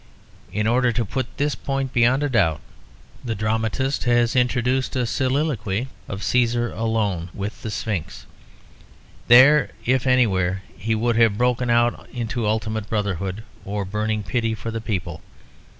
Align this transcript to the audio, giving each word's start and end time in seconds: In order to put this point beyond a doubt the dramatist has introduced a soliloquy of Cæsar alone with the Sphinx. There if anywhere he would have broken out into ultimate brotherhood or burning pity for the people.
In 0.51 0.65
order 0.65 0.91
to 0.93 1.05
put 1.05 1.27
this 1.37 1.53
point 1.53 1.93
beyond 1.93 2.23
a 2.23 2.29
doubt 2.29 2.59
the 3.23 3.35
dramatist 3.35 4.05
has 4.05 4.35
introduced 4.35 4.95
a 4.95 5.05
soliloquy 5.05 5.89
of 6.09 6.21
Cæsar 6.21 6.75
alone 6.75 7.29
with 7.35 7.61
the 7.61 7.69
Sphinx. 7.69 8.25
There 9.27 9.69
if 9.85 10.07
anywhere 10.07 10.63
he 10.75 10.95
would 10.95 11.17
have 11.17 11.37
broken 11.37 11.69
out 11.69 12.09
into 12.11 12.47
ultimate 12.47 12.89
brotherhood 12.89 13.43
or 13.63 13.85
burning 13.85 14.23
pity 14.23 14.55
for 14.55 14.71
the 14.71 14.81
people. 14.81 15.21